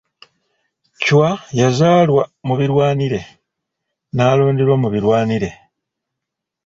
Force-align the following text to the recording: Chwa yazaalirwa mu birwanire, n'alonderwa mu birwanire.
Chwa 1.03 1.29
yazaalirwa 1.59 2.23
mu 2.47 2.53
birwanire, 2.59 3.19
n'alonderwa 4.15 4.75
mu 4.83 4.87
birwanire. 4.93 5.49